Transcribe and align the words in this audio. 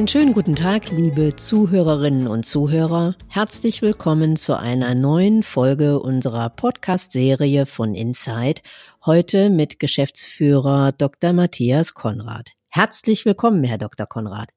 Einen 0.00 0.08
schönen 0.08 0.32
guten 0.32 0.56
Tag, 0.56 0.90
liebe 0.92 1.36
Zuhörerinnen 1.36 2.26
und 2.26 2.46
Zuhörer. 2.46 3.16
Herzlich 3.28 3.82
willkommen 3.82 4.36
zu 4.36 4.58
einer 4.58 4.94
neuen 4.94 5.42
Folge 5.42 6.00
unserer 6.00 6.48
Podcast-Serie 6.48 7.66
von 7.66 7.94
Inside. 7.94 8.62
Heute 9.04 9.50
mit 9.50 9.78
Geschäftsführer 9.78 10.92
Dr. 10.92 11.34
Matthias 11.34 11.92
Konrad. 11.92 12.48
Herzlich 12.70 13.26
willkommen, 13.26 13.62
Herr 13.62 13.76
Dr. 13.76 14.06
Konrad. 14.06 14.48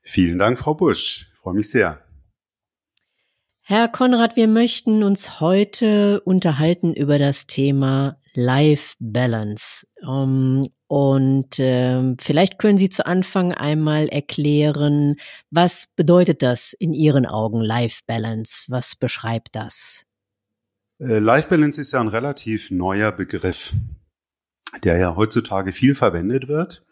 Vielen 0.00 0.38
Dank, 0.38 0.56
Frau 0.56 0.72
Busch. 0.72 1.28
Ich 1.30 1.38
freue 1.38 1.52
mich 1.52 1.68
sehr. 1.68 2.02
Herr 3.60 3.88
Konrad, 3.88 4.36
wir 4.36 4.48
möchten 4.48 5.02
uns 5.02 5.40
heute 5.40 6.22
unterhalten 6.22 6.94
über 6.94 7.18
das 7.18 7.46
Thema 7.46 8.16
Life 8.32 8.94
Balance. 8.98 9.86
Um, 10.00 10.62
ähm, 10.64 10.68
und 10.88 11.58
äh, 11.58 12.14
vielleicht 12.18 12.58
können 12.58 12.78
Sie 12.78 12.88
zu 12.88 13.06
Anfang 13.06 13.52
einmal 13.52 14.08
erklären, 14.08 15.16
was 15.50 15.88
bedeutet 15.94 16.42
das 16.42 16.72
in 16.72 16.94
Ihren 16.94 17.26
Augen 17.26 17.60
Life 17.60 18.00
Balance? 18.06 18.64
Was 18.68 18.96
beschreibt 18.96 19.54
das? 19.54 20.06
Äh, 20.98 21.18
Life 21.18 21.50
Balance 21.50 21.78
ist 21.78 21.92
ja 21.92 22.00
ein 22.00 22.08
relativ 22.08 22.70
neuer 22.70 23.12
Begriff, 23.12 23.74
der 24.82 24.96
ja 24.96 25.14
heutzutage 25.14 25.72
viel 25.72 25.94
verwendet 25.94 26.48
wird. 26.48 26.86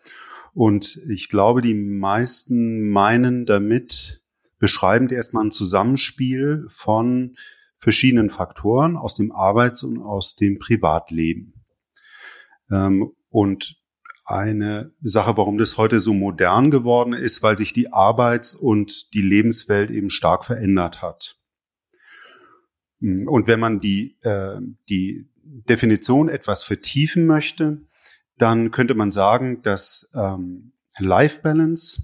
Und 0.52 1.00
ich 1.08 1.30
glaube, 1.30 1.62
die 1.62 1.74
meisten 1.74 2.90
meinen 2.90 3.46
damit 3.46 4.22
beschreibend 4.58 5.10
erstmal 5.10 5.46
ein 5.46 5.50
Zusammenspiel 5.50 6.66
von 6.68 7.36
verschiedenen 7.78 8.28
Faktoren 8.28 8.98
aus 8.98 9.14
dem 9.14 9.32
Arbeits- 9.32 9.82
und 9.82 10.02
aus 10.02 10.36
dem 10.36 10.58
Privatleben. 10.58 11.64
Ähm, 12.70 13.12
und 13.30 13.76
eine 14.26 14.92
Sache, 15.00 15.36
warum 15.36 15.56
das 15.56 15.78
heute 15.78 16.00
so 16.00 16.12
modern 16.12 16.70
geworden 16.72 17.12
ist, 17.12 17.42
weil 17.44 17.56
sich 17.56 17.72
die 17.72 17.92
Arbeits- 17.92 18.54
und 18.54 19.14
die 19.14 19.22
Lebenswelt 19.22 19.90
eben 19.90 20.10
stark 20.10 20.44
verändert 20.44 21.00
hat. 21.00 21.40
Und 23.00 23.46
wenn 23.46 23.60
man 23.60 23.78
die, 23.78 24.18
äh, 24.22 24.58
die 24.88 25.30
Definition 25.44 26.28
etwas 26.28 26.64
vertiefen 26.64 27.26
möchte, 27.26 27.86
dann 28.36 28.72
könnte 28.72 28.94
man 28.94 29.12
sagen, 29.12 29.62
dass 29.62 30.10
ähm, 30.14 30.72
Life 30.98 31.40
Balance 31.42 32.02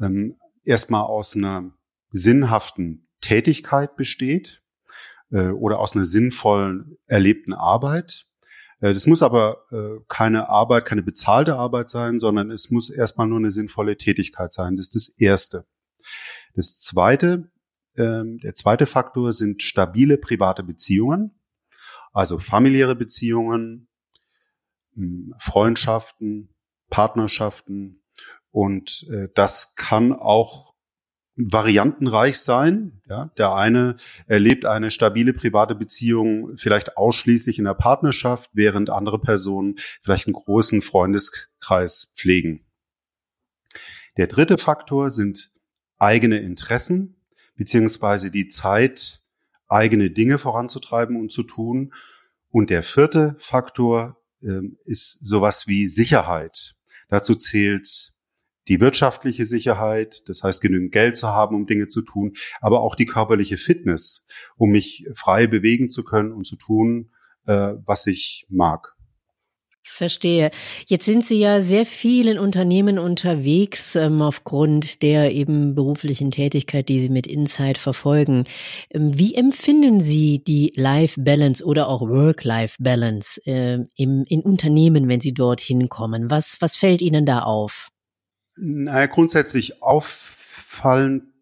ähm, 0.00 0.36
erstmal 0.64 1.02
aus 1.02 1.36
einer 1.36 1.72
sinnhaften 2.10 3.08
Tätigkeit 3.20 3.96
besteht 3.96 4.62
äh, 5.30 5.48
oder 5.48 5.80
aus 5.80 5.96
einer 5.96 6.04
sinnvollen 6.04 6.98
erlebten 7.06 7.52
Arbeit 7.52 8.26
das 8.88 9.06
muss 9.06 9.22
aber 9.22 9.64
äh, 9.70 10.02
keine 10.08 10.48
Arbeit, 10.48 10.84
keine 10.86 11.02
bezahlte 11.04 11.54
Arbeit 11.56 11.88
sein, 11.88 12.18
sondern 12.18 12.50
es 12.50 12.70
muss 12.70 12.90
erstmal 12.90 13.28
nur 13.28 13.38
eine 13.38 13.50
sinnvolle 13.50 13.96
Tätigkeit 13.96 14.52
sein. 14.52 14.76
Das 14.76 14.86
ist 14.88 14.96
das 14.96 15.08
Erste. 15.18 15.66
Das 16.54 16.80
Zweite, 16.80 17.50
ähm, 17.96 18.38
der 18.38 18.54
zweite 18.54 18.86
Faktor 18.86 19.32
sind 19.32 19.62
stabile 19.62 20.18
private 20.18 20.64
Beziehungen, 20.64 21.38
also 22.12 22.38
familiäre 22.38 22.96
Beziehungen, 22.96 23.88
hm, 24.94 25.34
Freundschaften, 25.38 26.48
Partnerschaften 26.90 28.02
und 28.50 29.06
äh, 29.10 29.28
das 29.34 29.74
kann 29.76 30.12
auch 30.12 30.71
variantenreich 31.36 32.38
sein. 32.38 33.00
Ja, 33.08 33.30
der 33.38 33.54
eine 33.54 33.96
erlebt 34.26 34.66
eine 34.66 34.90
stabile 34.90 35.32
private 35.32 35.74
Beziehung 35.74 36.56
vielleicht 36.56 36.96
ausschließlich 36.96 37.58
in 37.58 37.64
der 37.64 37.74
Partnerschaft, 37.74 38.50
während 38.52 38.90
andere 38.90 39.18
Personen 39.18 39.76
vielleicht 40.02 40.26
einen 40.26 40.34
großen 40.34 40.82
Freundeskreis 40.82 42.12
pflegen. 42.14 42.64
Der 44.16 44.26
dritte 44.26 44.58
Faktor 44.58 45.10
sind 45.10 45.50
eigene 45.98 46.38
Interessen 46.38 47.16
beziehungsweise 47.54 48.30
die 48.30 48.48
Zeit, 48.48 49.22
eigene 49.68 50.10
Dinge 50.10 50.38
voranzutreiben 50.38 51.16
und 51.16 51.30
zu 51.32 51.42
tun. 51.42 51.94
Und 52.50 52.70
der 52.70 52.82
vierte 52.82 53.36
Faktor 53.38 54.18
äh, 54.42 54.60
ist 54.84 55.18
sowas 55.22 55.66
wie 55.66 55.86
Sicherheit. 55.86 56.74
Dazu 57.08 57.34
zählt 57.34 58.12
die 58.68 58.80
wirtschaftliche 58.80 59.44
Sicherheit, 59.44 60.28
das 60.28 60.42
heißt 60.42 60.60
genügend 60.60 60.92
Geld 60.92 61.16
zu 61.16 61.28
haben, 61.28 61.56
um 61.56 61.66
Dinge 61.66 61.88
zu 61.88 62.02
tun, 62.02 62.34
aber 62.60 62.80
auch 62.80 62.94
die 62.94 63.06
körperliche 63.06 63.56
Fitness, 63.56 64.24
um 64.56 64.70
mich 64.70 65.06
frei 65.14 65.46
bewegen 65.46 65.90
zu 65.90 66.04
können 66.04 66.32
und 66.32 66.44
zu 66.44 66.56
tun, 66.56 67.10
äh, 67.46 67.74
was 67.84 68.06
ich 68.06 68.46
mag. 68.48 68.94
Verstehe. 69.84 70.52
Jetzt 70.86 71.06
sind 71.06 71.24
Sie 71.24 71.38
ja 71.38 71.60
sehr 71.60 71.84
viel 71.84 72.28
in 72.28 72.38
Unternehmen 72.38 73.00
unterwegs, 73.00 73.96
ähm, 73.96 74.22
aufgrund 74.22 75.02
der 75.02 75.32
eben 75.32 75.74
beruflichen 75.74 76.30
Tätigkeit, 76.30 76.88
die 76.88 77.00
Sie 77.00 77.08
mit 77.08 77.26
Insight 77.26 77.78
verfolgen. 77.78 78.44
Ähm, 78.90 79.18
wie 79.18 79.34
empfinden 79.34 80.00
Sie 80.00 80.42
die 80.44 80.72
Life-Balance 80.76 81.64
oder 81.64 81.88
auch 81.88 82.00
Work-Life-Balance 82.02 83.40
äh, 83.44 83.80
im, 83.96 84.24
in 84.28 84.42
Unternehmen, 84.42 85.08
wenn 85.08 85.20
Sie 85.20 85.34
dorthin 85.34 85.88
kommen? 85.88 86.30
Was, 86.30 86.58
was 86.60 86.76
fällt 86.76 87.02
Ihnen 87.02 87.26
da 87.26 87.40
auf? 87.40 87.91
Naja, 88.56 89.06
grundsätzlich 89.06 89.82
auffallen 89.82 91.32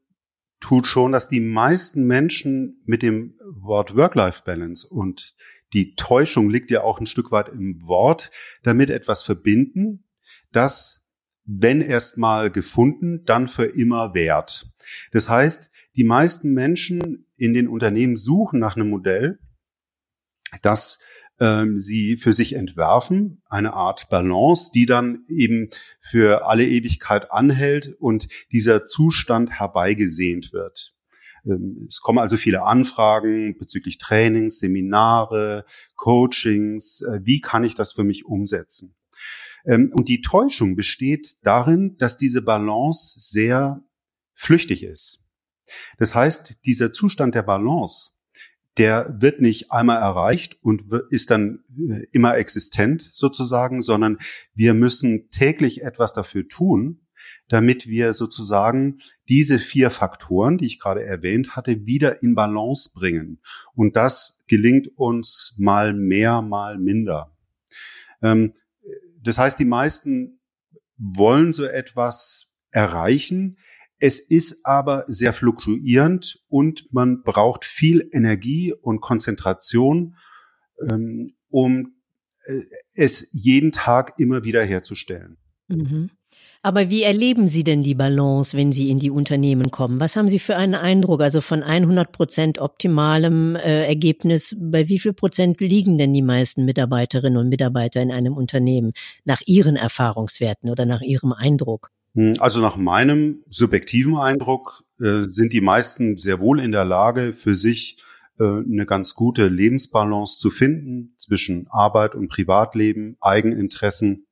tut 0.61 0.87
schon, 0.87 1.13
dass 1.13 1.29
die 1.29 1.41
meisten 1.41 2.05
Menschen 2.07 2.83
mit 2.85 3.03
dem 3.03 3.39
Wort 3.45 3.97
Work-Life-Balance 3.97 4.87
und 4.87 5.35
die 5.73 5.95
Täuschung 5.95 6.51
liegt 6.51 6.71
ja 6.71 6.83
auch 6.83 7.01
ein 7.01 7.07
Stück 7.07 7.31
weit 7.33 7.49
im 7.49 7.87
Wort, 7.87 8.31
damit 8.63 8.91
etwas 8.91 9.23
verbinden, 9.23 10.05
das, 10.53 11.07
wenn 11.45 11.81
erstmal 11.81 12.51
gefunden, 12.51 13.25
dann 13.25 13.49
für 13.49 13.67
immer 13.67 14.15
währt. 14.15 14.69
Das 15.13 15.29
heißt, 15.29 15.71
die 15.97 16.05
meisten 16.05 16.53
Menschen 16.53 17.27
in 17.37 17.55
den 17.55 17.69
Unternehmen 17.69 18.17
suchen 18.17 18.61
nach 18.61 18.77
einem 18.77 18.91
Modell, 18.91 19.39
das 20.63 20.99
ähm, 21.41 21.79
sie 21.79 22.17
für 22.17 22.33
sich 22.33 22.55
entwerfen, 22.55 23.43
eine 23.49 23.73
Art 23.73 24.09
Balance, 24.11 24.71
die 24.73 24.87
dann 24.87 25.25
eben 25.29 25.71
für 26.01 26.47
alle 26.47 26.67
Ewigkeit 26.67 27.33
anhält 27.33 27.97
und 27.99 28.29
dieser 28.53 28.85
Zustand 28.85 29.51
herbeigesehnt 29.51 30.53
wird. 30.53 30.95
Ähm, 31.47 31.87
es 31.89 32.01
kommen 32.01 32.19
also 32.19 32.37
viele 32.37 32.63
Anfragen 32.63 33.57
bezüglich 33.59 33.99
Trainings, 33.99 34.59
Seminare, 34.59 35.65
Coachings. 35.97 37.03
Äh, 37.03 37.21
wie 37.25 37.41
kann 37.41 37.65
ich 37.65 37.75
das 37.75 37.93
für 37.93 38.05
mich 38.05 38.27
umsetzen? 38.27 38.95
Ähm, 39.65 39.91
und 39.95 40.09
die 40.09 40.21
Täuschung 40.21 40.77
besteht 40.77 41.37
darin, 41.43 41.97
dass 41.99 42.19
diese 42.19 42.43
Balance 42.43 43.19
sehr 43.19 43.83
flüchtig 44.35 44.83
ist. 44.83 45.21
Das 45.99 46.15
heißt, 46.15 46.59
dieser 46.65 46.93
Zustand 46.93 47.35
der 47.35 47.43
Balance 47.43 48.11
der 48.79 49.17
wird 49.19 49.41
nicht 49.41 49.73
einmal 49.73 49.99
erreicht 49.99 50.59
und 50.63 50.85
ist 51.11 51.31
dann 51.31 51.65
äh, 51.77 52.07
immer 52.13 52.37
existent 52.37 53.09
sozusagen, 53.11 53.83
sondern 53.83 54.19
wir 54.55 54.75
müssen 54.75 55.29
täglich 55.31 55.83
etwas 55.83 56.13
dafür 56.13 56.47
tun, 56.49 57.01
damit 57.49 57.89
wir 57.89 58.13
sozusagen 58.13 58.99
diese 59.29 59.59
vier 59.59 59.91
Faktoren, 59.91 60.57
die 60.57 60.67
ich 60.67 60.79
gerade 60.79 61.05
erwähnt 61.05 61.57
hatte, 61.57 61.85
wieder 61.85 62.23
in 62.23 62.35
Balance 62.35 62.91
bringen. 62.95 63.41
Und 63.75 63.97
das 63.97 64.41
gelingt 64.47 64.97
uns 64.97 65.55
mal 65.59 65.93
mehr, 65.93 66.43
mal 66.43 66.79
minder. 66.79 67.37
Ähm, 68.23 68.55
das 69.23 69.37
heißt, 69.37 69.59
die 69.59 69.65
meisten 69.65 70.41
wollen 70.97 71.53
so 71.53 71.65
etwas 71.65 72.47
erreichen, 72.71 73.59
es 74.01 74.19
ist 74.19 74.65
aber 74.65 75.05
sehr 75.09 75.33
fluktuierend 75.33 76.43
und 76.49 76.93
man 76.93 77.23
braucht 77.23 77.65
viel 77.67 78.09
Energie 78.13 78.73
und 78.73 79.01
Konzentration, 79.01 80.17
ähm, 80.89 81.35
um 81.51 81.95
äh, 82.47 82.63
es 82.95 83.29
jeden 83.33 83.73
Tag 83.73 84.15
immer 84.19 84.43
wieder 84.43 84.65
herzustellen. 84.65 85.37
Mhm. 85.69 86.11
Aber 86.63 86.91
wie 86.91 87.03
erleben 87.03 87.49
Sie 87.49 87.65
denn 87.65 87.83
die 87.83 87.95
Balance, 87.95 88.57
wenn 88.57 88.73
Sie 88.73 88.91
in 88.91 88.99
die 88.99 89.11
Unternehmen 89.11 89.71
kommen? 89.71 89.99
Was 89.99 90.17
haben 90.17 90.29
Sie 90.29 90.39
für 90.39 90.57
einen 90.57 90.75
Eindruck? 90.75 91.23
Also 91.23 91.41
von 91.41 91.63
100 91.63 92.13
Prozent 92.13 92.59
optimalem 92.59 93.57
äh, 93.57 93.87
Ergebnis, 93.87 94.57
bei 94.61 94.89
wie 94.89 94.99
viel 94.99 95.15
Prozent 95.15 95.61
liegen 95.61 95.97
denn 95.97 96.13
die 96.13 96.23
meisten 96.23 96.65
Mitarbeiterinnen 96.65 97.39
und 97.39 97.49
Mitarbeiter 97.49 98.03
in 98.03 98.13
einem 98.13 98.35
Unternehmen 98.35 98.93
nach 99.25 99.41
Ihren 99.47 99.77
Erfahrungswerten 99.77 100.71
oder 100.71 100.85
nach 100.85 101.01
Ihrem 101.01 101.33
Eindruck? 101.33 101.91
Hm, 102.15 102.37
also 102.39 102.61
nach 102.61 102.77
meinem 102.77 103.45
subjektiven 103.49 104.17
Eindruck 104.17 104.85
äh, 105.01 105.25
sind 105.29 105.53
die 105.53 105.61
meisten 105.61 106.17
sehr 106.17 106.41
wohl 106.41 106.61
in 106.61 106.73
der 106.73 106.85
Lage, 106.85 107.33
für 107.33 107.55
sich 107.55 108.03
äh, 108.39 108.45
eine 108.45 108.87
ganz 108.87 109.15
gute 109.15 109.49
Lebensbalance 109.49 110.39
zu 110.39 110.51
finden 110.51 111.15
zwischen 111.17 111.69
Arbeit 111.69 112.15
und 112.15 112.29
Privatleben, 112.29 113.17
Eigeninteressen 113.21 114.27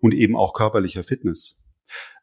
und 0.00 0.14
eben 0.14 0.36
auch 0.36 0.52
körperlicher 0.52 1.02
Fitness. 1.02 1.56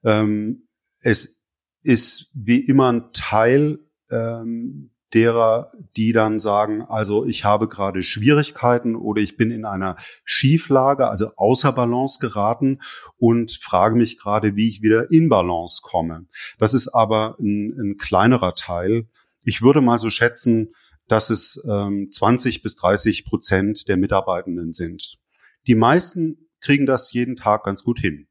Ähm, 0.04 0.68
es 1.00 1.42
ist 1.82 2.30
wie 2.34 2.60
immer 2.60 2.92
ein 2.92 3.12
Teil 3.14 3.80
ähm, 4.10 4.93
derer, 5.14 5.72
die 5.96 6.12
dann 6.12 6.40
sagen, 6.40 6.82
also 6.82 7.26
ich 7.26 7.46
habe 7.46 7.68
gerade 7.68 8.04
Schwierigkeiten 8.04 8.96
oder 8.96 9.22
ich 9.22 9.38
bin 9.38 9.52
in 9.52 9.66
einer 9.66 9.96
Schieflage, 10.24 11.08
also 11.08 11.32
außer 11.36 11.72
Balance 11.72 12.20
geraten 12.20 12.82
und 13.18 13.52
frage 13.52 13.96
mich 13.96 14.18
gerade, 14.18 14.56
wie 14.56 14.68
ich 14.68 14.82
wieder 14.82 15.12
in 15.12 15.30
Balance 15.30 15.82
komme. 15.84 16.26
Das 16.58 16.74
ist 16.74 16.88
aber 16.88 17.38
ein, 17.40 17.74
ein 17.80 17.98
kleinerer 17.98 18.56
Teil. 18.56 19.08
Ich 19.44 19.62
würde 19.62 19.82
mal 19.82 19.98
so 19.98 20.10
schätzen, 20.10 20.74
dass 21.08 21.30
es 21.30 21.62
ähm, 21.68 22.10
20 22.12 22.64
bis 22.64 22.76
30 22.76 23.26
Prozent 23.26 23.88
der 23.88 23.98
Mitarbeitenden 23.98 24.74
sind. 24.74 25.20
Die 25.68 25.76
meisten 25.76 26.50
kriegen 26.62 26.86
das 26.86 27.12
jeden 27.12 27.36
Tag 27.36 27.64
ganz 27.66 27.84
gut 27.84 28.00
hin. 28.00 28.28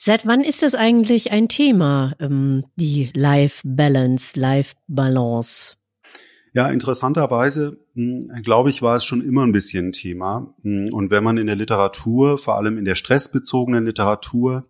Seit 0.00 0.26
wann 0.26 0.42
ist 0.42 0.62
das 0.62 0.76
eigentlich 0.76 1.32
ein 1.32 1.48
Thema, 1.48 2.14
ähm, 2.20 2.66
die 2.76 3.10
Life 3.14 3.62
Balance, 3.64 4.38
Life 4.38 4.76
Balance? 4.86 5.77
Ja, 6.54 6.68
interessanterweise, 6.68 7.78
hm, 7.94 8.30
glaube 8.42 8.70
ich, 8.70 8.82
war 8.82 8.96
es 8.96 9.04
schon 9.04 9.22
immer 9.22 9.44
ein 9.44 9.52
bisschen 9.52 9.88
ein 9.88 9.92
Thema. 9.92 10.54
Hm, 10.62 10.92
und 10.92 11.10
wenn 11.10 11.24
man 11.24 11.36
in 11.36 11.46
der 11.46 11.56
Literatur, 11.56 12.38
vor 12.38 12.56
allem 12.56 12.78
in 12.78 12.84
der 12.84 12.94
stressbezogenen 12.94 13.84
Literatur, 13.84 14.64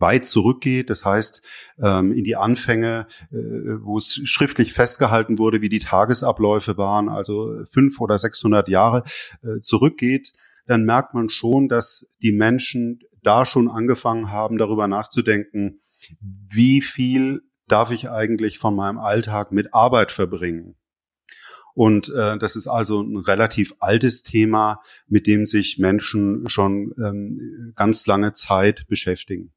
weit 0.00 0.26
zurückgeht, 0.26 0.90
das 0.90 1.04
heißt 1.04 1.42
ähm, 1.82 2.12
in 2.12 2.24
die 2.24 2.36
Anfänge, 2.36 3.06
äh, 3.30 3.36
wo 3.80 3.98
es 3.98 4.20
schriftlich 4.24 4.72
festgehalten 4.72 5.38
wurde, 5.38 5.60
wie 5.60 5.68
die 5.68 5.78
Tagesabläufe 5.78 6.76
waren, 6.78 7.08
also 7.08 7.64
fünf 7.70 8.00
oder 8.00 8.16
sechshundert 8.16 8.68
Jahre 8.68 9.04
äh, 9.42 9.60
zurückgeht, 9.60 10.32
dann 10.66 10.84
merkt 10.84 11.14
man 11.14 11.28
schon, 11.28 11.68
dass 11.68 12.10
die 12.22 12.32
Menschen 12.32 13.00
da 13.22 13.44
schon 13.44 13.68
angefangen 13.68 14.30
haben, 14.30 14.56
darüber 14.56 14.88
nachzudenken, 14.88 15.80
wie 16.20 16.80
viel 16.80 17.42
darf 17.68 17.90
ich 17.90 18.10
eigentlich 18.10 18.58
von 18.58 18.74
meinem 18.74 18.98
Alltag 18.98 19.52
mit 19.52 19.74
Arbeit 19.74 20.12
verbringen? 20.12 20.76
Und 21.74 22.08
äh, 22.10 22.38
das 22.38 22.56
ist 22.56 22.66
also 22.66 23.02
ein 23.02 23.16
relativ 23.16 23.74
altes 23.78 24.22
Thema, 24.22 24.80
mit 25.08 25.26
dem 25.26 25.44
sich 25.44 25.78
Menschen 25.78 26.48
schon 26.48 26.92
ähm, 26.98 27.72
ganz 27.76 28.06
lange 28.06 28.32
Zeit 28.32 28.86
beschäftigen. 28.88 29.52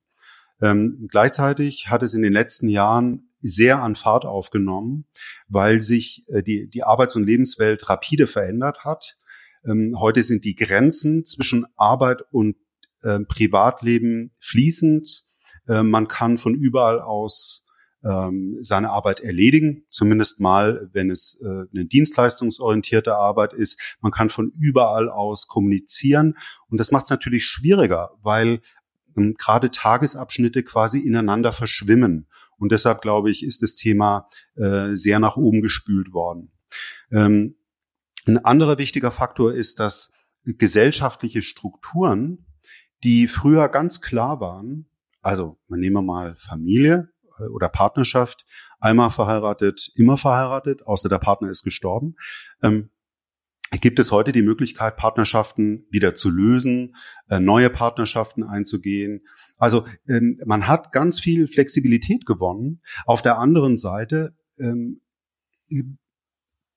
Ähm, 0.61 1.07
gleichzeitig 1.09 1.89
hat 1.89 2.03
es 2.03 2.13
in 2.13 2.21
den 2.21 2.33
letzten 2.33 2.69
Jahren 2.69 3.29
sehr 3.41 3.81
an 3.81 3.95
Fahrt 3.95 4.25
aufgenommen, 4.25 5.05
weil 5.47 5.81
sich 5.81 6.25
äh, 6.29 6.41
die, 6.41 6.69
die 6.69 6.83
Arbeits- 6.83 7.15
und 7.15 7.25
Lebenswelt 7.25 7.89
rapide 7.89 8.27
verändert 8.27 8.85
hat. 8.85 9.17
Ähm, 9.65 9.95
heute 9.99 10.23
sind 10.23 10.45
die 10.45 10.55
Grenzen 10.55 11.25
zwischen 11.25 11.65
Arbeit 11.75 12.23
und 12.31 12.55
äh, 13.01 13.19
Privatleben 13.19 14.31
fließend. 14.39 15.25
Äh, 15.67 15.83
man 15.83 16.07
kann 16.07 16.37
von 16.37 16.55
überall 16.55 17.01
aus 17.01 17.62
ähm, 18.03 18.57
seine 18.61 18.89
Arbeit 18.89 19.21
erledigen, 19.21 19.85
zumindest 19.89 20.39
mal, 20.39 20.89
wenn 20.93 21.09
es 21.09 21.41
äh, 21.41 21.47
eine 21.47 21.85
dienstleistungsorientierte 21.85 23.15
Arbeit 23.15 23.53
ist. 23.53 23.97
Man 24.01 24.11
kann 24.11 24.29
von 24.29 24.51
überall 24.57 25.09
aus 25.09 25.47
kommunizieren 25.47 26.37
und 26.67 26.79
das 26.79 26.91
macht 26.91 27.05
es 27.05 27.09
natürlich 27.09 27.45
schwieriger, 27.45 28.11
weil 28.21 28.61
ähm, 29.15 29.35
gerade 29.37 29.71
Tagesabschnitte 29.71 30.63
quasi 30.63 30.99
ineinander 30.99 31.51
verschwimmen. 31.51 32.27
Und 32.57 32.71
deshalb 32.71 33.01
glaube 33.01 33.31
ich, 33.31 33.43
ist 33.43 33.61
das 33.61 33.75
Thema 33.75 34.29
äh, 34.55 34.95
sehr 34.95 35.19
nach 35.19 35.37
oben 35.37 35.61
gespült 35.61 36.13
worden. 36.13 36.51
Ähm, 37.11 37.55
ein 38.25 38.43
anderer 38.43 38.77
wichtiger 38.77 39.11
Faktor 39.11 39.53
ist, 39.53 39.79
dass 39.79 40.11
gesellschaftliche 40.45 41.41
Strukturen 41.41 42.45
die 43.03 43.27
früher 43.27 43.67
ganz 43.67 44.01
klar 44.01 44.39
waren. 44.39 44.87
Also, 45.21 45.57
man 45.67 45.79
nehme 45.79 46.01
mal 46.01 46.35
Familie 46.37 47.12
oder 47.53 47.69
Partnerschaft, 47.69 48.45
einmal 48.79 49.09
verheiratet, 49.09 49.91
immer 49.95 50.17
verheiratet, 50.17 50.85
außer 50.85 51.09
der 51.09 51.19
Partner 51.19 51.49
ist 51.49 51.63
gestorben. 51.63 52.15
Ähm, 52.61 52.89
gibt 53.81 53.99
es 53.99 54.11
heute 54.11 54.31
die 54.31 54.41
Möglichkeit, 54.41 54.97
Partnerschaften 54.97 55.85
wieder 55.89 56.15
zu 56.15 56.29
lösen, 56.29 56.95
äh, 57.29 57.39
neue 57.39 57.69
Partnerschaften 57.69 58.43
einzugehen. 58.43 59.25
Also 59.57 59.85
ähm, 60.07 60.39
man 60.45 60.67
hat 60.67 60.91
ganz 60.91 61.19
viel 61.19 61.47
Flexibilität 61.47 62.25
gewonnen. 62.25 62.81
Auf 63.05 63.21
der 63.21 63.37
anderen 63.39 63.77
Seite 63.77 64.35
ähm, 64.59 65.01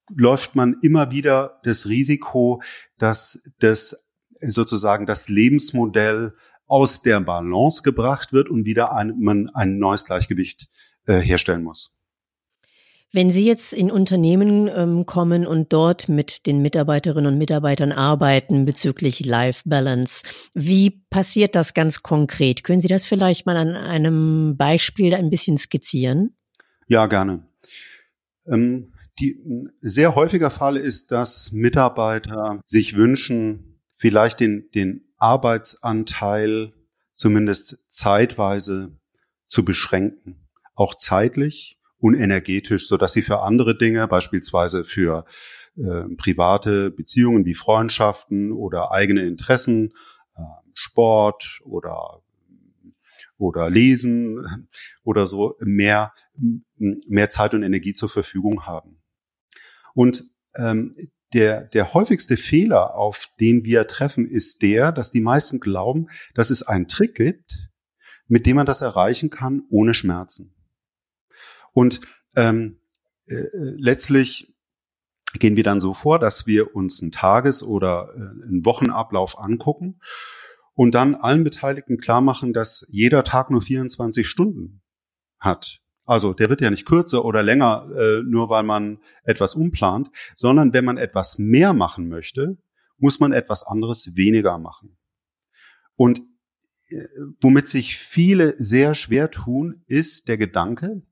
läuft 0.08 0.54
man 0.54 0.76
immer 0.82 1.10
wieder 1.10 1.60
das 1.64 1.86
Risiko, 1.86 2.62
dass 2.98 3.42
das 3.58 4.06
sozusagen 4.40 5.06
das 5.06 5.28
Lebensmodell 5.28 6.34
aus 6.66 7.02
der 7.02 7.20
Balance 7.20 7.82
gebracht 7.82 8.32
wird 8.32 8.48
und 8.48 8.66
wieder 8.66 8.92
ein, 8.92 9.14
man 9.18 9.48
ein 9.54 9.78
neues 9.78 10.04
Gleichgewicht 10.04 10.66
äh, 11.06 11.20
herstellen 11.20 11.62
muss. 11.62 11.96
Wenn 13.12 13.30
Sie 13.30 13.46
jetzt 13.46 13.72
in 13.72 13.90
Unternehmen 13.90 14.68
ähm, 14.68 15.06
kommen 15.06 15.46
und 15.46 15.72
dort 15.72 16.08
mit 16.08 16.44
den 16.46 16.60
Mitarbeiterinnen 16.60 17.32
und 17.32 17.38
Mitarbeitern 17.38 17.92
arbeiten 17.92 18.64
bezüglich 18.64 19.24
Life 19.24 19.62
Balance, 19.64 20.22
wie 20.54 21.02
passiert 21.08 21.54
das 21.54 21.72
ganz 21.72 22.02
konkret? 22.02 22.64
Können 22.64 22.80
Sie 22.80 22.88
das 22.88 23.06
vielleicht 23.06 23.46
mal 23.46 23.56
an 23.56 23.74
einem 23.74 24.56
Beispiel 24.56 25.14
ein 25.14 25.30
bisschen 25.30 25.56
skizzieren? 25.56 26.36
Ja, 26.88 27.06
gerne. 27.06 27.46
Ähm, 28.46 28.92
die, 29.18 29.40
ein 29.46 29.72
sehr 29.80 30.14
häufiger 30.14 30.50
Fall 30.50 30.76
ist, 30.76 31.10
dass 31.10 31.52
Mitarbeiter 31.52 32.60
sich 32.66 32.96
wünschen, 32.96 33.80
vielleicht 33.92 34.40
den, 34.40 34.68
den 34.74 35.05
Arbeitsanteil 35.18 36.72
zumindest 37.14 37.78
zeitweise 37.88 38.98
zu 39.46 39.64
beschränken, 39.64 40.48
auch 40.74 40.94
zeitlich 40.96 41.78
und 41.98 42.14
energetisch, 42.14 42.88
so 42.88 42.96
dass 42.96 43.12
sie 43.12 43.22
für 43.22 43.40
andere 43.40 43.76
Dinge, 43.76 44.06
beispielsweise 44.06 44.84
für 44.84 45.24
äh, 45.76 46.04
private 46.16 46.90
Beziehungen 46.90 47.44
wie 47.44 47.54
Freundschaften 47.54 48.52
oder 48.52 48.92
eigene 48.92 49.22
Interessen, 49.22 49.92
äh, 50.36 50.42
Sport 50.74 51.60
oder 51.64 52.22
oder 53.38 53.68
Lesen 53.68 54.68
oder 55.04 55.26
so 55.26 55.56
mehr 55.60 56.12
mehr 56.76 57.30
Zeit 57.30 57.54
und 57.54 57.62
Energie 57.62 57.92
zur 57.92 58.08
Verfügung 58.08 58.66
haben. 58.66 59.02
Und 59.94 60.24
ähm, 60.54 60.96
der, 61.32 61.62
der 61.62 61.92
häufigste 61.94 62.36
Fehler, 62.36 62.94
auf 62.94 63.28
den 63.40 63.64
wir 63.64 63.86
treffen, 63.86 64.26
ist 64.26 64.62
der, 64.62 64.92
dass 64.92 65.10
die 65.10 65.20
meisten 65.20 65.60
glauben, 65.60 66.06
dass 66.34 66.50
es 66.50 66.62
einen 66.62 66.88
Trick 66.88 67.14
gibt, 67.14 67.70
mit 68.28 68.46
dem 68.46 68.56
man 68.56 68.66
das 68.66 68.82
erreichen 68.82 69.30
kann, 69.30 69.62
ohne 69.70 69.94
Schmerzen. 69.94 70.54
Und 71.72 72.00
ähm, 72.34 72.80
äh, 73.26 73.44
letztlich 73.52 74.54
gehen 75.38 75.56
wir 75.56 75.64
dann 75.64 75.80
so 75.80 75.92
vor, 75.92 76.18
dass 76.18 76.46
wir 76.46 76.74
uns 76.74 77.02
einen 77.02 77.12
Tages- 77.12 77.62
oder 77.62 78.10
äh, 78.14 78.46
einen 78.46 78.64
Wochenablauf 78.64 79.38
angucken 79.38 80.00
und 80.74 80.94
dann 80.94 81.14
allen 81.14 81.44
Beteiligten 81.44 81.98
klar 81.98 82.20
machen, 82.20 82.52
dass 82.52 82.86
jeder 82.88 83.24
Tag 83.24 83.50
nur 83.50 83.60
24 83.60 84.26
Stunden 84.26 84.82
hat. 85.38 85.80
Also 86.06 86.32
der 86.32 86.48
wird 86.48 86.60
ja 86.60 86.70
nicht 86.70 86.86
kürzer 86.86 87.24
oder 87.24 87.42
länger, 87.42 87.88
äh, 87.96 88.22
nur 88.22 88.48
weil 88.48 88.62
man 88.62 89.00
etwas 89.24 89.54
umplant, 89.54 90.10
sondern 90.36 90.72
wenn 90.72 90.84
man 90.84 90.96
etwas 90.96 91.38
mehr 91.38 91.74
machen 91.74 92.08
möchte, 92.08 92.56
muss 92.98 93.20
man 93.20 93.32
etwas 93.32 93.64
anderes 93.64 94.16
weniger 94.16 94.56
machen. 94.58 94.96
Und 95.96 96.22
äh, 96.88 97.08
womit 97.40 97.68
sich 97.68 97.98
viele 97.98 98.54
sehr 98.58 98.94
schwer 98.94 99.30
tun, 99.30 99.82
ist 99.86 100.28
der 100.28 100.38
Gedanke, 100.38 101.02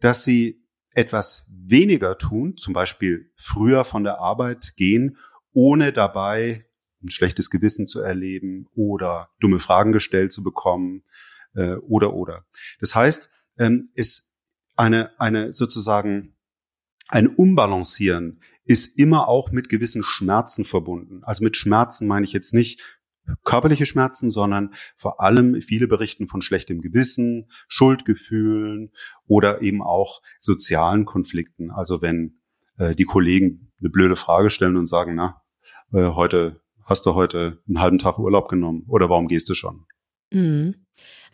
dass 0.00 0.22
sie 0.22 0.62
etwas 0.90 1.48
weniger 1.50 2.18
tun, 2.18 2.56
zum 2.58 2.74
Beispiel 2.74 3.32
früher 3.36 3.84
von 3.84 4.04
der 4.04 4.18
Arbeit 4.18 4.74
gehen, 4.76 5.16
ohne 5.52 5.92
dabei 5.92 6.66
ein 7.02 7.10
schlechtes 7.10 7.50
Gewissen 7.50 7.86
zu 7.86 8.00
erleben 8.00 8.66
oder 8.74 9.30
dumme 9.40 9.58
Fragen 9.58 9.92
gestellt 9.92 10.32
zu 10.32 10.42
bekommen 10.42 11.04
äh, 11.54 11.76
oder 11.76 12.12
oder. 12.14 12.44
Das 12.80 12.94
heißt, 12.94 13.30
ähm, 13.58 13.88
es 13.94 14.31
eine, 14.76 15.18
eine 15.18 15.52
sozusagen 15.52 16.34
ein 17.08 17.28
Umbalancieren 17.28 18.40
ist 18.64 18.98
immer 18.98 19.28
auch 19.28 19.50
mit 19.50 19.68
gewissen 19.68 20.02
Schmerzen 20.02 20.64
verbunden. 20.64 21.22
Also 21.24 21.44
mit 21.44 21.56
Schmerzen 21.56 22.06
meine 22.06 22.24
ich 22.24 22.32
jetzt 22.32 22.54
nicht 22.54 22.82
körperliche 23.44 23.86
Schmerzen, 23.86 24.30
sondern 24.30 24.74
vor 24.96 25.20
allem 25.20 25.60
viele 25.60 25.88
berichten 25.88 26.26
von 26.26 26.42
schlechtem 26.42 26.80
Gewissen, 26.80 27.50
Schuldgefühlen 27.68 28.92
oder 29.26 29.62
eben 29.62 29.82
auch 29.82 30.22
sozialen 30.38 31.04
Konflikten. 31.04 31.70
Also 31.70 32.02
wenn 32.02 32.40
äh, 32.78 32.94
die 32.94 33.04
Kollegen 33.04 33.72
eine 33.80 33.90
blöde 33.90 34.16
Frage 34.16 34.50
stellen 34.50 34.76
und 34.76 34.86
sagen, 34.86 35.14
na, 35.14 35.42
äh, 35.92 36.14
heute 36.14 36.60
hast 36.84 37.06
du 37.06 37.14
heute 37.14 37.62
einen 37.68 37.80
halben 37.80 37.98
Tag 37.98 38.18
Urlaub 38.18 38.48
genommen 38.48 38.84
oder 38.88 39.08
warum 39.08 39.28
gehst 39.28 39.48
du 39.48 39.54
schon? 39.54 39.86
Mhm. 40.30 40.86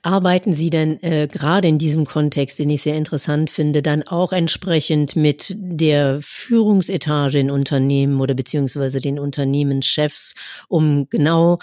Arbeiten 0.02 0.52
Sie 0.52 0.70
denn 0.70 1.02
äh, 1.02 1.28
gerade 1.28 1.68
in 1.68 1.78
diesem 1.78 2.04
Kontext, 2.04 2.58
den 2.58 2.70
ich 2.70 2.82
sehr 2.82 2.96
interessant 2.96 3.50
finde, 3.50 3.82
dann 3.82 4.02
auch 4.02 4.32
entsprechend 4.32 5.16
mit 5.16 5.54
der 5.58 6.20
Führungsetage 6.22 7.38
in 7.38 7.50
Unternehmen 7.50 8.20
oder 8.20 8.34
beziehungsweise 8.34 9.00
den 9.00 9.18
Unternehmenschefs, 9.18 10.34
um 10.68 11.08
genau 11.10 11.58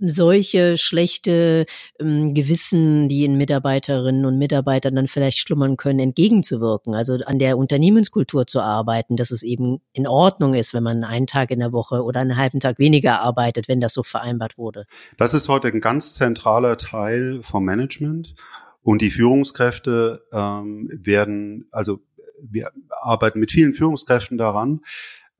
solche 0.00 0.78
schlechte 0.78 1.66
ähm, 2.00 2.34
Gewissen, 2.34 3.08
die 3.08 3.24
in 3.24 3.36
Mitarbeiterinnen 3.36 4.24
und 4.24 4.38
Mitarbeitern 4.38 4.94
dann 4.94 5.06
vielleicht 5.06 5.38
schlummern 5.38 5.76
können, 5.76 5.98
entgegenzuwirken? 5.98 6.94
Also 6.94 7.18
an 7.26 7.38
der 7.38 7.58
Unternehmenskultur 7.58 8.46
zu 8.46 8.60
arbeiten, 8.60 9.16
dass 9.16 9.30
es 9.30 9.42
eben 9.42 9.80
in 9.92 10.06
Ordnung 10.06 10.54
ist, 10.54 10.72
wenn 10.72 10.82
man 10.82 11.04
einen 11.04 11.26
Tag 11.26 11.50
in 11.50 11.60
der 11.60 11.72
Woche 11.72 12.02
oder 12.02 12.20
einen 12.20 12.36
halben 12.36 12.60
Tag 12.60 12.78
weniger 12.78 13.20
arbeitet, 13.20 13.68
wenn 13.68 13.80
das 13.80 13.92
so 13.92 14.02
vereinbart 14.02 14.56
wurde. 14.56 14.86
Das 15.18 15.34
ist 15.34 15.48
heute 15.48 15.68
ein 15.68 15.80
ganz 15.80 16.14
zentraler 16.14 16.78
Teil 16.78 17.42
vom 17.42 17.64
Management. 17.76 18.34
Und 18.82 19.02
die 19.02 19.10
Führungskräfte 19.10 20.24
ähm, 20.32 20.88
werden, 20.92 21.68
also 21.72 22.00
wir 22.40 22.70
arbeiten 22.90 23.40
mit 23.40 23.50
vielen 23.50 23.74
Führungskräften 23.74 24.38
daran, 24.38 24.80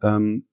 ähm, 0.02 0.46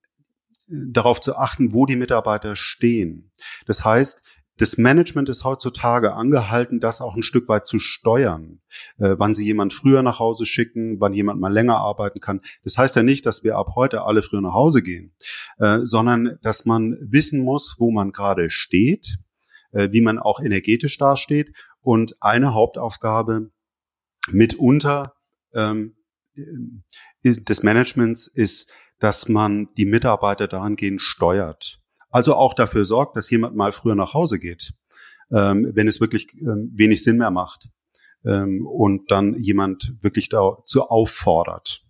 darauf 0.67 1.19
zu 1.19 1.35
achten, 1.35 1.73
wo 1.73 1.85
die 1.85 1.95
Mitarbeiter 1.95 2.55
stehen. 2.55 3.31
Das 3.65 3.83
heißt, 3.83 4.21
das 4.57 4.77
Management 4.77 5.29
ist 5.29 5.43
heutzutage 5.43 6.13
angehalten, 6.13 6.79
das 6.79 7.01
auch 7.01 7.15
ein 7.15 7.23
Stück 7.23 7.49
weit 7.49 7.65
zu 7.65 7.79
steuern, 7.79 8.61
äh, 8.99 9.15
wann 9.17 9.33
sie 9.33 9.45
jemand 9.45 9.73
früher 9.73 10.03
nach 10.03 10.19
Hause 10.19 10.45
schicken, 10.45 11.01
wann 11.01 11.13
jemand 11.13 11.41
mal 11.41 11.51
länger 11.51 11.77
arbeiten 11.77 12.19
kann. 12.19 12.41
Das 12.63 12.77
heißt 12.77 12.95
ja 12.95 13.01
nicht, 13.01 13.25
dass 13.25 13.43
wir 13.43 13.57
ab 13.57 13.69
heute 13.75 14.03
alle 14.03 14.21
früher 14.21 14.41
nach 14.41 14.53
Hause 14.53 14.83
gehen, 14.83 15.15
äh, 15.57 15.79
sondern 15.81 16.37
dass 16.43 16.65
man 16.65 16.97
wissen 17.01 17.43
muss, 17.43 17.77
wo 17.79 17.89
man 17.89 18.11
gerade 18.11 18.51
steht, 18.51 19.17
äh, 19.71 19.89
wie 19.91 20.01
man 20.01 20.19
auch 20.19 20.39
energetisch 20.39 20.99
dasteht. 20.99 21.53
Und 21.83 22.15
eine 22.21 22.53
Hauptaufgabe 22.53 23.51
mitunter 24.31 25.13
ähm, 25.53 25.95
des 27.23 27.63
Managements 27.63 28.25
ist, 28.25 28.73
dass 28.99 29.27
man 29.27 29.69
die 29.75 29.85
Mitarbeiter 29.85 30.47
dahingehend 30.47 31.01
steuert. 31.01 31.79
Also 32.09 32.35
auch 32.35 32.53
dafür 32.53 32.85
sorgt, 32.85 33.17
dass 33.17 33.29
jemand 33.29 33.55
mal 33.55 33.71
früher 33.71 33.95
nach 33.95 34.13
Hause 34.13 34.39
geht, 34.39 34.73
ähm, 35.31 35.71
wenn 35.73 35.87
es 35.87 35.99
wirklich 35.99 36.33
ähm, 36.35 36.71
wenig 36.73 37.03
Sinn 37.03 37.17
mehr 37.17 37.31
macht 37.31 37.69
ähm, 38.25 38.65
und 38.65 39.11
dann 39.11 39.35
jemand 39.39 39.95
wirklich 40.01 40.29
dazu 40.29 40.83
auffordert. 40.83 41.82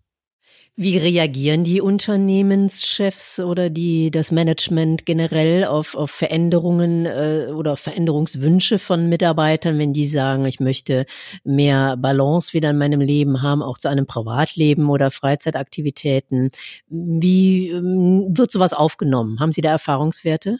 Wie 0.75 0.97
reagieren 0.97 1.63
die 1.63 1.81
Unternehmenschefs 1.81 3.39
oder 3.39 3.69
die, 3.69 4.09
das 4.09 4.31
Management 4.31 5.05
generell 5.05 5.65
auf, 5.65 5.93
auf 5.93 6.09
Veränderungen 6.09 7.05
äh, 7.05 7.49
oder 7.53 7.77
Veränderungswünsche 7.77 8.79
von 8.79 9.07
Mitarbeitern, 9.07 9.77
wenn 9.77 9.93
die 9.93 10.07
sagen, 10.07 10.45
ich 10.45 10.59
möchte 10.59 11.05
mehr 11.43 11.95
Balance 11.95 12.53
wieder 12.53 12.71
in 12.71 12.79
meinem 12.79 13.01
Leben 13.01 13.43
haben, 13.43 13.61
auch 13.61 13.77
zu 13.77 13.87
einem 13.87 14.07
Privatleben 14.07 14.89
oder 14.89 15.11
Freizeitaktivitäten? 15.11 16.49
Wie 16.89 17.69
ähm, 17.69 18.35
wird 18.35 18.49
sowas 18.49 18.73
aufgenommen? 18.73 19.39
Haben 19.39 19.51
Sie 19.51 19.61
da 19.61 19.69
Erfahrungswerte? 19.69 20.57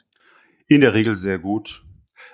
In 0.67 0.81
der 0.81 0.93
Regel 0.93 1.15
sehr 1.15 1.39
gut. 1.39 1.83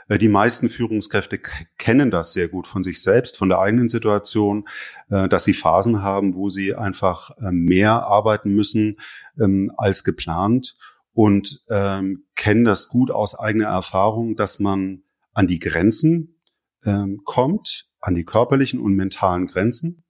Äh, 0.09 0.17
die 0.17 0.27
meisten 0.27 0.67
Führungskräfte 0.67 1.39
kennen 1.77 2.11
das 2.11 2.33
sehr 2.33 2.49
gut 2.49 2.67
von 2.67 2.83
sich 2.83 3.01
selbst, 3.01 3.37
von 3.37 3.47
der 3.47 3.59
eigenen 3.59 3.87
Situation, 3.87 4.67
äh, 5.09 5.29
dass 5.29 5.45
sie 5.45 5.53
Phasen 5.53 6.01
haben, 6.01 6.35
wo 6.35 6.49
sie 6.49 6.75
einfach 6.75 7.31
äh, 7.37 7.51
mehr 7.51 8.03
arbeiten 8.03 8.53
müssen 8.53 8.97
ähm, 9.39 9.71
als 9.77 10.03
geplant 10.03 10.75
und 11.13 11.63
ähm, 11.69 12.25
kennen 12.35 12.65
das 12.65 12.89
gut 12.89 13.11
aus 13.11 13.39
eigener 13.39 13.67
Erfahrung, 13.67 14.35
dass 14.35 14.59
man 14.59 15.03
an 15.33 15.47
die 15.47 15.59
Grenzen 15.59 16.41
ähm, 16.83 17.21
kommt, 17.23 17.87
an 18.01 18.15
die 18.15 18.25
körperlichen 18.25 18.79
und 18.79 18.95
mentalen 18.95 19.47
Grenzen 19.47 20.03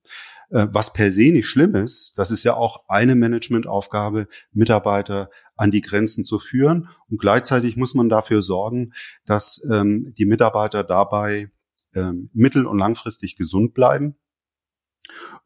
was 0.50 0.94
per 0.94 1.12
se 1.12 1.32
nicht 1.32 1.48
schlimm 1.48 1.76
ist. 1.76 2.14
Das 2.18 2.32
ist 2.32 2.44
ja 2.44 2.56
auch 2.56 2.84
eine 2.88 3.16
Managementaufgabe, 3.16 4.28
Mitarbeiter 4.52 5.30
an 5.56 5.72
die 5.72 5.82
Grenzen 5.82 6.24
zu 6.24 6.40
führen. 6.40 6.90
Und 7.10 7.20
gleichzeitig 7.20 7.78
muss 7.78 7.94
man 7.94 8.10
dafür 8.10 8.42
sorgen, 8.42 8.94
dass 9.26 9.62
ähm, 9.70 10.14
die 10.18 10.26
Mitarbeiter 10.26 10.84
dabei 10.84 11.52
ähm, 11.94 12.30
mittel- 12.34 12.66
und 12.66 12.78
langfristig 12.78 13.36
gesund 13.36 13.74
bleiben. 13.74 14.16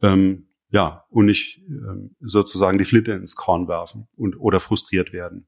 Ähm, 0.01 0.47
ja, 0.69 1.05
und 1.09 1.25
nicht 1.25 1.59
ähm, 1.67 2.15
sozusagen 2.19 2.77
die 2.77 2.85
Flinte 2.85 3.11
ins 3.13 3.35
Korn 3.35 3.67
werfen 3.67 4.07
und 4.15 4.39
oder 4.39 4.59
frustriert 4.59 5.13
werden. 5.13 5.47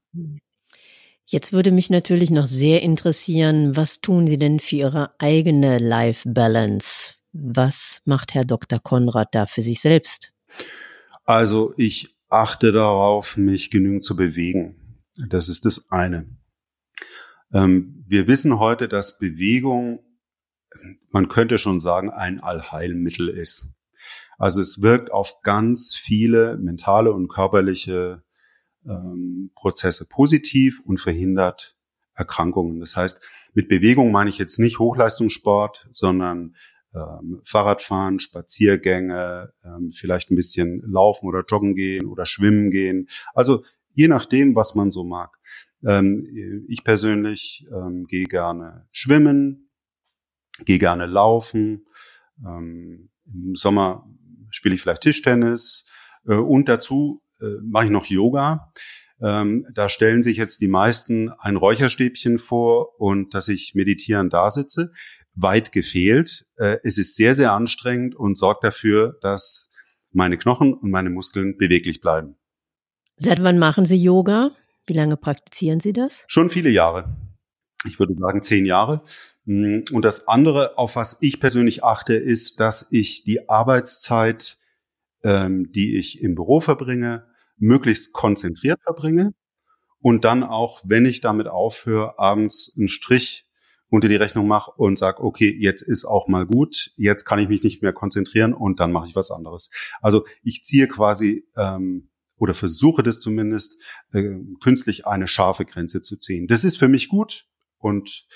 Jetzt 1.24 1.52
würde 1.52 1.72
mich 1.72 1.90
natürlich 1.90 2.30
noch 2.30 2.46
sehr 2.46 2.82
interessieren, 2.82 3.76
was 3.76 4.00
tun 4.00 4.28
Sie 4.28 4.38
denn 4.38 4.60
für 4.60 4.76
Ihre 4.76 5.14
eigene 5.18 5.78
Life 5.78 6.28
Balance? 6.28 7.15
Was 7.38 8.02
macht 8.04 8.34
Herr 8.34 8.44
Dr. 8.44 8.78
Konrad 8.78 9.34
da 9.34 9.46
für 9.46 9.62
sich 9.62 9.80
selbst? 9.80 10.32
Also 11.24 11.74
ich 11.76 12.16
achte 12.28 12.72
darauf, 12.72 13.36
mich 13.36 13.70
genügend 13.70 14.04
zu 14.04 14.16
bewegen. 14.16 15.04
Das 15.28 15.48
ist 15.48 15.64
das 15.64 15.90
eine. 15.90 16.26
Ähm, 17.52 18.04
wir 18.06 18.26
wissen 18.26 18.58
heute, 18.58 18.88
dass 18.88 19.18
Bewegung, 19.18 20.00
man 21.10 21.28
könnte 21.28 21.58
schon 21.58 21.80
sagen, 21.80 22.10
ein 22.10 22.40
Allheilmittel 22.40 23.28
ist. 23.28 23.70
Also 24.38 24.60
es 24.60 24.82
wirkt 24.82 25.10
auf 25.10 25.40
ganz 25.42 25.94
viele 25.94 26.58
mentale 26.58 27.12
und 27.12 27.28
körperliche 27.28 28.22
ähm, 28.86 29.50
Prozesse 29.54 30.06
positiv 30.08 30.80
und 30.84 31.00
verhindert 31.00 31.76
Erkrankungen. 32.14 32.80
Das 32.80 32.96
heißt, 32.96 33.20
mit 33.54 33.68
Bewegung 33.68 34.12
meine 34.12 34.30
ich 34.30 34.38
jetzt 34.38 34.58
nicht 34.58 34.78
Hochleistungssport, 34.78 35.88
sondern 35.92 36.54
ähm, 36.96 37.42
Fahrradfahren, 37.44 38.18
Spaziergänge, 38.18 39.52
ähm, 39.64 39.92
vielleicht 39.92 40.30
ein 40.30 40.36
bisschen 40.36 40.82
laufen 40.86 41.26
oder 41.26 41.44
joggen 41.46 41.74
gehen 41.74 42.06
oder 42.06 42.26
schwimmen 42.26 42.70
gehen. 42.70 43.08
Also 43.34 43.62
je 43.94 44.08
nachdem, 44.08 44.56
was 44.56 44.74
man 44.74 44.90
so 44.90 45.04
mag. 45.04 45.36
Ähm, 45.84 46.64
ich 46.68 46.84
persönlich 46.84 47.66
ähm, 47.70 48.06
gehe 48.06 48.26
gerne 48.26 48.86
schwimmen, 48.92 49.70
gehe 50.64 50.78
gerne 50.78 51.06
laufen. 51.06 51.86
Ähm, 52.44 53.10
Im 53.26 53.54
Sommer 53.54 54.08
spiele 54.50 54.74
ich 54.74 54.80
vielleicht 54.80 55.02
Tischtennis 55.02 55.84
äh, 56.26 56.34
und 56.34 56.68
dazu 56.68 57.22
äh, 57.40 57.60
mache 57.62 57.86
ich 57.86 57.90
noch 57.90 58.06
Yoga. 58.06 58.72
Ähm, 59.20 59.66
da 59.74 59.88
stellen 59.88 60.22
sich 60.22 60.36
jetzt 60.36 60.60
die 60.60 60.68
meisten 60.68 61.30
ein 61.30 61.56
Räucherstäbchen 61.56 62.38
vor 62.38 63.00
und 63.00 63.32
dass 63.34 63.48
ich 63.48 63.74
meditierend 63.74 64.32
da 64.32 64.50
sitze 64.50 64.92
weit 65.36 65.70
gefehlt. 65.70 66.46
Äh, 66.56 66.78
es 66.82 66.98
ist 66.98 67.14
sehr, 67.14 67.34
sehr 67.34 67.52
anstrengend 67.52 68.14
und 68.14 68.36
sorgt 68.36 68.64
dafür, 68.64 69.18
dass 69.20 69.70
meine 70.10 70.38
Knochen 70.38 70.74
und 70.74 70.90
meine 70.90 71.10
Muskeln 71.10 71.56
beweglich 71.56 72.00
bleiben. 72.00 72.36
Seit 73.16 73.42
wann 73.42 73.58
machen 73.58 73.86
Sie 73.86 73.96
Yoga? 73.96 74.50
Wie 74.86 74.94
lange 74.94 75.16
praktizieren 75.16 75.80
Sie 75.80 75.92
das? 75.92 76.24
Schon 76.28 76.48
viele 76.48 76.70
Jahre. 76.70 77.16
Ich 77.84 77.98
würde 77.98 78.14
sagen 78.18 78.42
zehn 78.42 78.66
Jahre. 78.66 79.02
Mm, 79.44 79.80
und 79.92 80.04
das 80.04 80.28
andere, 80.28 80.78
auf 80.78 80.96
was 80.96 81.18
ich 81.20 81.38
persönlich 81.40 81.84
achte, 81.84 82.14
ist, 82.14 82.60
dass 82.60 82.88
ich 82.90 83.24
die 83.24 83.48
Arbeitszeit, 83.48 84.58
ähm, 85.22 85.70
die 85.72 85.96
ich 85.96 86.22
im 86.22 86.34
Büro 86.34 86.60
verbringe, 86.60 87.26
möglichst 87.58 88.12
konzentriert 88.12 88.80
verbringe 88.82 89.32
und 90.00 90.24
dann 90.24 90.42
auch, 90.42 90.82
wenn 90.84 91.06
ich 91.06 91.20
damit 91.20 91.48
aufhöre, 91.48 92.18
abends 92.18 92.74
einen 92.76 92.88
Strich 92.88 93.45
unter 93.88 94.08
die 94.08 94.16
Rechnung 94.16 94.48
mache 94.48 94.72
und 94.72 94.98
sage, 94.98 95.22
okay, 95.22 95.54
jetzt 95.58 95.82
ist 95.82 96.04
auch 96.04 96.28
mal 96.28 96.46
gut, 96.46 96.92
jetzt 96.96 97.24
kann 97.24 97.38
ich 97.38 97.48
mich 97.48 97.62
nicht 97.62 97.82
mehr 97.82 97.92
konzentrieren 97.92 98.52
und 98.52 98.80
dann 98.80 98.92
mache 98.92 99.08
ich 99.08 99.16
was 99.16 99.30
anderes. 99.30 99.70
Also 100.00 100.24
ich 100.42 100.62
ziehe 100.62 100.88
quasi 100.88 101.46
ähm, 101.56 102.10
oder 102.38 102.54
versuche 102.54 103.02
das 103.02 103.20
zumindest 103.20 103.82
äh, 104.12 104.22
künstlich 104.62 105.06
eine 105.06 105.28
scharfe 105.28 105.64
Grenze 105.64 106.02
zu 106.02 106.16
ziehen. 106.16 106.46
Das 106.48 106.64
ist 106.64 106.78
für 106.78 106.88
mich 106.88 107.08
gut 107.08 107.46
und 107.78 108.26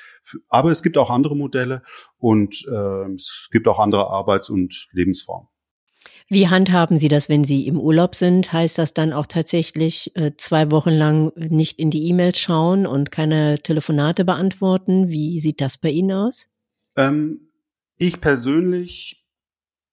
aber 0.48 0.70
es 0.70 0.82
gibt 0.82 0.96
auch 0.96 1.10
andere 1.10 1.36
Modelle 1.36 1.82
und 2.18 2.64
äh, 2.70 3.12
es 3.14 3.48
gibt 3.50 3.66
auch 3.68 3.78
andere 3.78 4.08
Arbeits- 4.08 4.50
und 4.50 4.88
Lebensformen. 4.92 5.48
Wie 6.32 6.46
handhaben 6.46 6.96
Sie 6.96 7.08
das, 7.08 7.28
wenn 7.28 7.42
Sie 7.42 7.66
im 7.66 7.80
Urlaub 7.80 8.14
sind? 8.14 8.52
Heißt 8.52 8.78
das 8.78 8.94
dann 8.94 9.12
auch 9.12 9.26
tatsächlich 9.26 10.14
äh, 10.14 10.30
zwei 10.36 10.70
Wochen 10.70 10.90
lang 10.90 11.32
nicht 11.34 11.80
in 11.80 11.90
die 11.90 12.04
E-Mails 12.04 12.38
schauen 12.38 12.86
und 12.86 13.10
keine 13.10 13.58
Telefonate 13.58 14.24
beantworten? 14.24 15.08
Wie 15.08 15.40
sieht 15.40 15.60
das 15.60 15.76
bei 15.76 15.88
Ihnen 15.90 16.12
aus? 16.12 16.46
Ähm, 16.96 17.50
ich 17.96 18.20
persönlich 18.20 19.26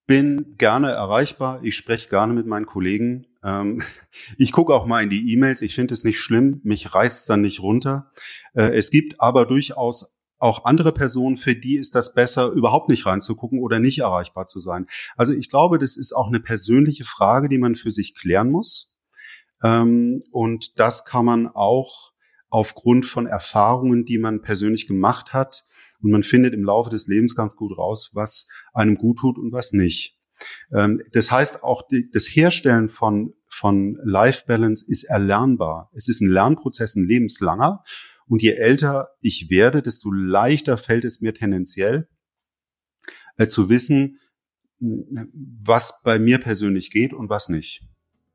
bin 0.06 0.54
gerne 0.58 0.92
erreichbar. 0.92 1.58
Ich 1.64 1.74
spreche 1.74 2.08
gerne 2.08 2.34
mit 2.34 2.46
meinen 2.46 2.66
Kollegen. 2.66 3.26
Ähm, 3.42 3.82
ich 4.38 4.52
gucke 4.52 4.72
auch 4.74 4.86
mal 4.86 5.02
in 5.02 5.10
die 5.10 5.32
E-Mails. 5.32 5.60
Ich 5.60 5.74
finde 5.74 5.92
es 5.92 6.04
nicht 6.04 6.20
schlimm. 6.20 6.60
Mich 6.62 6.94
reißt 6.94 7.22
es 7.22 7.26
dann 7.26 7.40
nicht 7.40 7.58
runter. 7.58 8.12
Äh, 8.54 8.76
es 8.76 8.92
gibt 8.92 9.20
aber 9.20 9.44
durchaus 9.44 10.16
auch 10.38 10.64
andere 10.64 10.92
Personen, 10.92 11.36
für 11.36 11.54
die 11.54 11.76
ist 11.76 11.94
das 11.94 12.14
besser, 12.14 12.50
überhaupt 12.50 12.88
nicht 12.88 13.06
reinzugucken 13.06 13.60
oder 13.60 13.80
nicht 13.80 13.98
erreichbar 13.98 14.46
zu 14.46 14.60
sein. 14.60 14.86
Also 15.16 15.32
ich 15.32 15.50
glaube, 15.50 15.78
das 15.78 15.96
ist 15.96 16.12
auch 16.12 16.28
eine 16.28 16.40
persönliche 16.40 17.04
Frage, 17.04 17.48
die 17.48 17.58
man 17.58 17.74
für 17.74 17.90
sich 17.90 18.14
klären 18.14 18.50
muss. 18.50 18.92
Ähm, 19.62 20.22
und 20.30 20.78
das 20.78 21.04
kann 21.04 21.24
man 21.24 21.48
auch 21.48 22.12
aufgrund 22.50 23.04
von 23.04 23.26
Erfahrungen, 23.26 24.04
die 24.04 24.18
man 24.18 24.40
persönlich 24.40 24.86
gemacht 24.86 25.32
hat 25.32 25.64
Und 26.00 26.12
man 26.12 26.22
findet 26.22 26.54
im 26.54 26.64
Laufe 26.64 26.90
des 26.90 27.08
Lebens 27.08 27.34
ganz 27.34 27.56
gut 27.56 27.76
raus, 27.76 28.10
was 28.14 28.46
einem 28.72 28.96
gut 28.96 29.18
tut 29.18 29.38
und 29.38 29.52
was 29.52 29.72
nicht. 29.72 30.16
Ähm, 30.72 31.00
das 31.12 31.30
heißt, 31.30 31.64
auch 31.64 31.82
das 32.12 32.26
Herstellen 32.26 32.88
von, 32.88 33.34
von 33.48 33.98
Life 34.04 34.44
Balance 34.46 34.84
ist 34.86 35.04
erlernbar. 35.04 35.90
Es 35.92 36.08
ist 36.08 36.20
ein 36.20 36.30
Lernprozess, 36.30 36.94
ein 36.94 37.06
lebenslanger. 37.06 37.82
Und 38.28 38.42
je 38.42 38.52
älter 38.52 39.08
ich 39.20 39.48
werde, 39.50 39.82
desto 39.82 40.10
leichter 40.10 40.76
fällt 40.76 41.04
es 41.04 41.20
mir 41.20 41.34
tendenziell 41.34 42.08
äh, 43.36 43.46
zu 43.46 43.68
wissen, 43.68 44.18
was 44.80 46.02
bei 46.02 46.18
mir 46.18 46.38
persönlich 46.38 46.90
geht 46.90 47.12
und 47.12 47.28
was 47.30 47.48
nicht. 47.48 47.82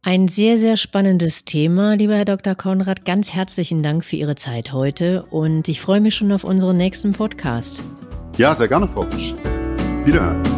Ein 0.06 0.28
sehr, 0.28 0.58
sehr 0.58 0.76
spannendes 0.76 1.46
Thema, 1.46 1.94
lieber 1.96 2.16
Herr 2.16 2.26
Dr. 2.26 2.56
Konrad. 2.56 3.06
Ganz 3.06 3.32
herzlichen 3.32 3.84
Dank 3.84 4.04
für 4.04 4.18
Ihre 4.18 4.36
Zeit 4.36 4.74
heute 4.74 5.24
und 5.24 5.70
ich 5.70 5.80
freue 5.80 6.02
mich 6.02 6.16
schon 6.16 6.34
auf 6.34 6.44
unseren 6.44 6.76
nächsten 6.76 7.14
Podcast. 7.14 7.80
Ja, 8.38 8.54
sehr 8.54 8.68
gerne, 8.68 8.90
Frau 8.90 9.06
Busch. 9.06 9.34
Wiederhören. 10.04 10.53